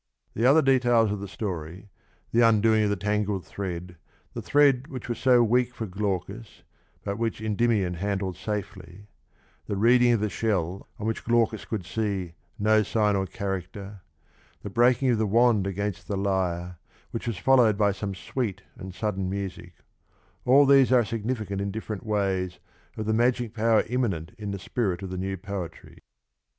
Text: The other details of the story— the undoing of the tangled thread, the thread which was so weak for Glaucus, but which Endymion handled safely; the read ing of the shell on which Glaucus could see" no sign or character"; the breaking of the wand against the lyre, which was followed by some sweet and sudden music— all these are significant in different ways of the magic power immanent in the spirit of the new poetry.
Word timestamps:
The 0.33 0.47
other 0.47 0.63
details 0.63 1.11
of 1.11 1.19
the 1.19 1.27
story— 1.27 1.91
the 2.31 2.41
undoing 2.41 2.83
of 2.85 2.89
the 2.89 2.95
tangled 2.95 3.45
thread, 3.45 3.97
the 4.33 4.41
thread 4.41 4.87
which 4.87 5.07
was 5.07 5.19
so 5.19 5.43
weak 5.43 5.75
for 5.75 5.85
Glaucus, 5.85 6.63
but 7.03 7.19
which 7.19 7.39
Endymion 7.39 7.93
handled 7.93 8.35
safely; 8.35 9.09
the 9.67 9.75
read 9.75 10.01
ing 10.01 10.13
of 10.13 10.19
the 10.19 10.27
shell 10.31 10.87
on 10.97 11.05
which 11.05 11.23
Glaucus 11.23 11.65
could 11.65 11.85
see" 11.85 12.33
no 12.67 12.81
sign 12.81 13.15
or 13.15 13.27
character"; 13.27 14.01
the 14.63 14.71
breaking 14.71 15.09
of 15.11 15.19
the 15.19 15.27
wand 15.27 15.67
against 15.67 16.07
the 16.07 16.17
lyre, 16.17 16.79
which 17.11 17.27
was 17.27 17.37
followed 17.37 17.77
by 17.77 17.91
some 17.91 18.15
sweet 18.15 18.63
and 18.75 18.95
sudden 18.95 19.29
music— 19.29 19.73
all 20.45 20.65
these 20.65 20.91
are 20.91 21.05
significant 21.05 21.61
in 21.61 21.69
different 21.69 22.03
ways 22.03 22.57
of 22.97 23.05
the 23.05 23.13
magic 23.13 23.53
power 23.53 23.81
immanent 23.85 24.31
in 24.39 24.49
the 24.49 24.57
spirit 24.57 25.03
of 25.03 25.11
the 25.11 25.17
new 25.19 25.37
poetry. 25.37 25.99